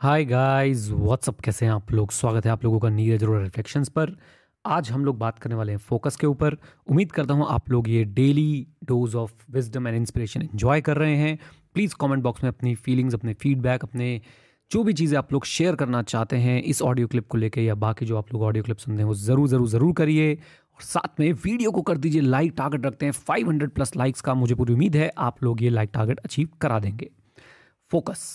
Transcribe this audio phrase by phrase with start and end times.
[0.00, 2.10] Hi guys what's up कैसे हैं आप लोग?
[2.10, 4.10] स्वागत है आप लोगों का नीरज और रिफ्लेक्शंस पर।
[4.64, 7.88] आज हम लोग बात करने वाले हैं फोकस के ऊपर। उम्मीद करता हूँ आप लोग
[7.88, 11.38] ये daily dose of wisdom and inspiration enjoy कर रहे हैं।
[11.74, 14.20] प्लीज़ कमेंट बॉक्स में अपनी फीलिंग्स अपने फीडबैक अपने
[14.70, 17.74] जो भी चीज़ें आप लोग शेयर करना चाहते हैं, इस ऑडियो क्लिप को लेकर या
[17.76, 21.20] बाकी जो आप लोग ऑडियो क्लिप सुनते हैं, वो ज़रूर ज़रूर ज़रूर करिए। और साथ
[21.20, 24.72] में वीडियो को कर दीजिए लाइक टारगेट रखते हैं। 500 प्लस लाइक्स का मुझे पूरी
[24.72, 27.10] उम्मीद है आप लोग ये लाइक टारगेट अचीव करा देंगे।
[27.90, 28.26] फोकस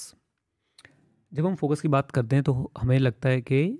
[1.31, 3.79] जब हम फोकस की बात करते हैं तो हमें लगता है कि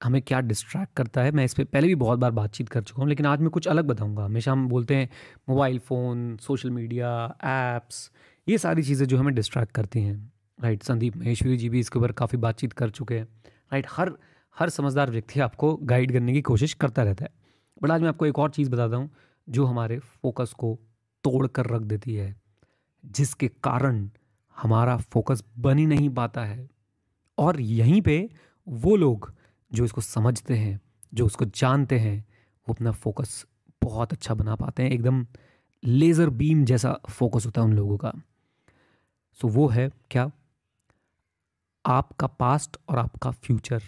[0.00, 3.02] हमें क्या डिस्ट्रैक्ट करता है। मैं इस पर पहले भी बहुत बार बातचीत कर चुका
[3.02, 5.08] हूँ, लेकिन आज मैं कुछ अलग बताऊँगा। हमेशा हम बोलते हैं
[5.48, 7.10] mobile phone social media
[7.44, 8.10] apps
[8.46, 12.12] ये सारी चीज़ें जो हमें डिस्ट्रैक्ट करती हैं। राइट संदीप महेश्वरी जी भी इसके ऊपर
[12.12, 13.24] काफ़ी बातचीत कर चुके हैं।
[13.72, 14.12] राइट हर
[14.56, 17.30] हर समझदार व्यक्ति आपको गाइड करने की कोशिश करता रहता है।
[17.82, 19.10] बट आज मैं आपको एक और चीज़ बताता हूँ,
[19.48, 20.78] जो हमारे फोकस को
[21.24, 22.34] तोड़ कर रख देती है,
[23.04, 24.08] जिसके कारण
[24.56, 26.68] हमारा फोकस बन ही नहीं पाता है।
[27.38, 28.28] और यहीं पे
[28.66, 29.32] वो लोग
[29.72, 30.80] जो इसको समझते हैं,
[31.14, 32.18] जो उसको जानते हैं,
[32.66, 33.44] वो अपना फोकस
[33.82, 35.26] बहुत अच्छा बना पाते हैं। एकदम
[35.82, 38.12] लेज़र बीम जैसा फोकस होता है उन लोगों का।
[39.38, 40.30] सो वो है क्या?
[41.84, 43.82] आपका पास्ट और आपका फ्यूचर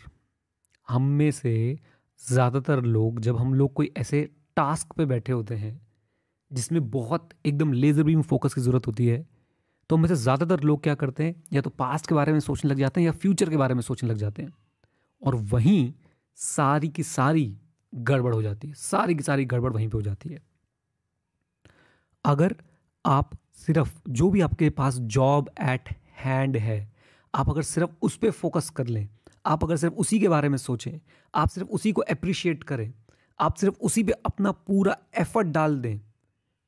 [0.89, 1.79] हम में से
[2.21, 4.23] ज़्यादातर लोग जब हम लोग कोई ऐसे
[4.57, 5.81] टास्क पे बैठे होते हैं,
[6.51, 9.25] जिसमें बहुत एकदम लेज़र बीम फोकस की ज़रूरत होती है
[9.91, 11.35] तो में से ज़्यादातर लोग क्या करते हैं?
[11.53, 13.81] या तो पास्ट के बारे में सोचने लग जाते हैं या फ्यूचर के बारे में
[13.83, 14.53] सोचने लग जाते हैं।
[15.23, 15.93] और वहीं
[16.39, 17.57] सारी की सारी
[17.95, 20.43] गड़बड़ हो जाती है। सारी की सारी गड़बड़ वहीं पे हो जाती है।
[22.25, 22.55] अगर
[23.05, 26.93] आप सिर्फ़ जो भी आपके पास जॉब एट हैंड है,
[27.35, 29.09] आप अगर सिर्फ़ उस पर फोकस कर लें,
[29.47, 31.01] आप अगर सिर्फ़ उसी के बारे में सोचें,
[31.35, 32.93] आप सिर्फ़ उसी को अप्रिशिएट करें,
[33.41, 36.01] आप सिर्फ़ उसी पे अपना पूरा एफर्ट डाल दें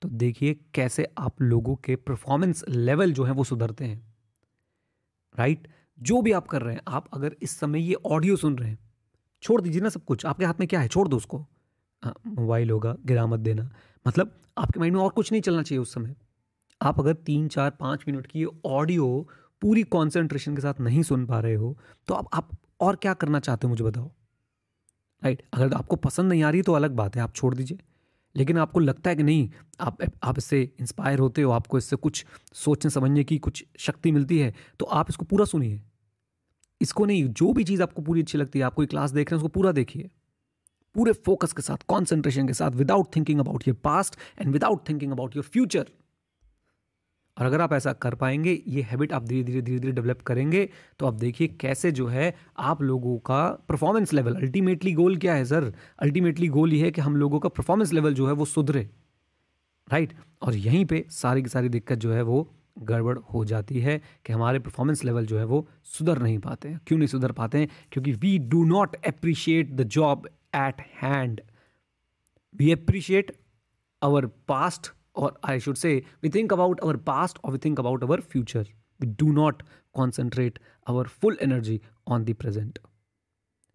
[0.03, 4.01] तो देखिए कैसे आप लोगों के परफॉर्मेंस लेवल जो है वो सुधरते हैं।
[5.35, 5.69] राइट
[5.99, 8.79] जो भी आप कर रहे हैं, आप अगर इस समय ये ऑडियो सुन रहे हैं,
[9.43, 10.89] छोड़ दीजिए ना सब कुछ। आपके हाथ में क्या है?
[10.89, 11.39] छोड़ दो उसको।
[12.03, 13.71] मोबाइल होगा गिरा मत देना।
[14.07, 16.15] मतलब आपके माइंड में और कुछ नहीं चलना चाहिए उस समय।
[16.81, 19.29] आप अगर तीन, चार, पाँच मिनट की ऑडियो
[19.63, 21.77] पूरी कॉन्सेंट्रेशन के साथ नहीं सुन पा रहे हो
[22.09, 24.11] तो आप आप और क्या करना चाहते हो मुझे बताओ।
[25.23, 27.79] राइट अगर आपको पसंद नहीं आ रही तो अलग बात है, आप छोड़ दीजिए।
[28.35, 29.49] लेकिन आपको लगता है कि नहीं,
[29.81, 32.25] आप आप इससे इंस्पायर होते हो, आपको इससे कुछ
[32.55, 35.81] सोचने, समझने की कुछ शक्ति मिलती है तो आप इसको पूरा सुनिए।
[36.81, 39.37] इसको नहीं, जो भी चीज़ आपको पूरी अच्छी लगती है, आप कोई क्लास देख रहे
[39.37, 40.11] हैं, उसको पूरा देखिए।
[40.97, 45.13] पूरे फोकस के साथ कॉन्सेंट्रेशन के साथ without thinking about your past and without thinking
[45.13, 45.87] about your future
[47.39, 50.71] और अगर आप ऐसा कर पाएँगे, ये हैबिट आप धीरे धीरे धीरे धीरे डेवलप करेंगे
[50.99, 55.45] तो आप देखिए कैसे जो है आप लोगों का परफॉर्मेंस लेवल अल्टीमेटली गोल क्या है
[55.45, 58.91] सर अल्टीमेटली गोल ये है कि हम लोगों का परफॉर्मेंस लेवल जो है वो सुधरे
[59.93, 60.13] राइट
[60.43, 64.33] और यहीं पे सारी की सारी दिक्कत जो है वो गड़बड़ हो जाती है कि
[64.33, 67.69] हमारे परफॉर्मेंस लेवल जो है वो सुधर नहीं पाते हैं। क्यों नहीं सुधर पाते हैं?
[67.93, 71.41] क्योंकि we do not appreciate the job at hand
[72.57, 73.37] we appreciate
[74.03, 78.05] our past or I should say, we think about our past or we think about
[78.05, 78.65] our future.
[79.01, 79.63] We do not
[79.95, 82.79] concentrate our full energy on the present.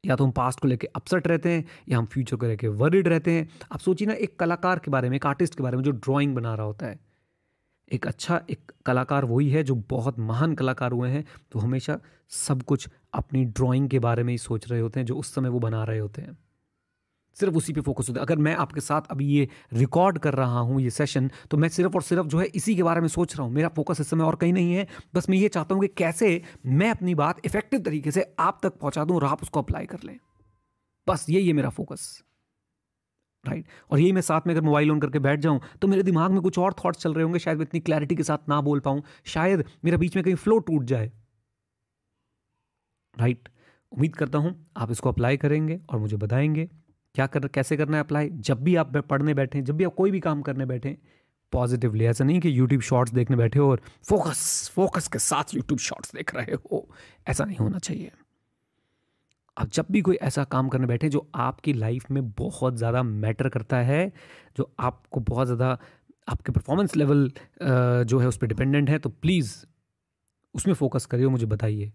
[0.04, 3.08] या तो हम past को लेके upset रहते हैं या हम future को लेके वरिड
[3.08, 5.84] रहते हैं आप सोचिए ना एक कलाकार के बारे में एक आर्टिस्ट के बारे में
[5.84, 7.00] जो ड्राइंग बना रहा होता है
[7.92, 11.98] एक अच्छा एक कलाकार वही है जो बहुत महान कलाकार हुए हैं तो हमेशा
[12.46, 15.50] सब कुछ अपनी ड्राइंग के बारे में ही सोच रहे होते हैं जो उस समय
[15.50, 16.38] वो बना रहे होते हैं
[17.38, 20.60] सिर्फ़ उसी पे फोकस होता है। अगर मैं आपके साथ अभी ये रिकॉर्ड कर रहा
[20.60, 23.36] हूँ, ये सेशन तो मैं सिर्फ़ और सिर्फ़ जो है इसी के बारे में सोच
[23.36, 25.82] रहा हूँ। मेरा फोकस इस समय और कहीं नहीं है। बस मैं ये चाहता हूँ
[25.82, 29.62] कि कैसे मैं अपनी बात इफ़ेक्टिव तरीके से आप तक पहुँचा दूँ और आप उसको
[29.62, 30.18] अप्लाई कर लें।
[31.08, 32.24] बस यही है मेरा फोकस
[33.46, 33.66] राइट.
[33.92, 36.42] और यही मैं साथ में अगर मोबाइल ऑन करके बैठ जाऊँ तो मेरे दिमाग में
[36.42, 39.02] कुछ और थॉट्स चल रहे होंगे, शायद मैं इतनी क्लैरिटी के साथ ना बोल पाऊँ।
[39.26, 41.12] शायद मेरा बीच में कहीं फ्लो टूट जाए।
[43.18, 43.50] राइट.
[43.92, 46.70] उम्मीद करता हूँ आप इसको अप्लाई करेंगे और मुझे बताएँगे।
[47.16, 50.12] क्या कर, कैसे करना है अप्लाई जब भी आप पढ़ने बैठे, जब भी आप कोई
[50.12, 50.98] भी काम करने बैठे
[51.54, 55.80] पॉजिटिवली ऐसा नहीं कि यूट्यूब शॉर्ट्स देखने बैठे हो और फोकस फोकस के साथ यूट्यूब
[55.80, 56.88] शॉर्ट्स देख रहे हो।
[57.28, 58.12] ऐसा नहीं होना चाहिए।
[59.58, 63.50] आप जब भी कोई ऐसा काम करने बैठे जो आपकी लाइफ में बहुत ज़्यादा मैटर
[63.50, 64.12] करता है,
[64.58, 65.78] जो आपको बहुत ज़्यादा,
[66.28, 67.30] आपके परफॉर्मेंस लेवल
[68.06, 69.56] जो है उस पर डिपेंडेंट है तो प्लीज़
[70.56, 71.92] उसमें फोकस करिए मुझे बताइए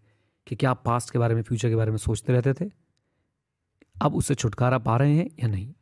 [0.46, 2.70] कि क्या आप पास्ट के बारे में फ्यूचर के बारे में सोचते रहते थे?
[4.00, 5.72] अब उससे छुटकारा पा रहे हैं या नहीं?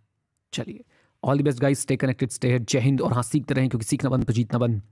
[0.53, 0.85] चलिए
[1.23, 4.11] all the best guys stay connected stay जय हिंद और हाँ सीखते रहें, क्योंकि सीखना
[4.11, 4.83] बंद तो जीतना बंद।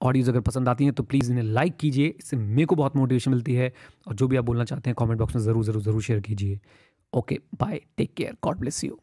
[0.00, 3.30] ऑडियोज अगर पसंद आती हैं तो प्लीज़ इन्हें लाइक कीजिए। इससे मेरे को बहुत मोटिवेशन
[3.30, 3.72] मिलती है
[4.08, 6.58] और जो भी आप बोलना चाहते हैं कमेंट बॉक्स में ज़रूर ज़रूर ज़रूर शेयर कीजिए।
[7.12, 8.98] Okay bye take care God bless you